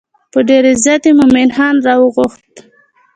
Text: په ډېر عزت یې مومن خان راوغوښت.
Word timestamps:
په 0.33 0.39
ډېر 0.47 0.63
عزت 0.71 1.01
یې 1.07 1.11
مومن 1.19 1.49
خان 1.55 1.75
راوغوښت. 1.87 2.53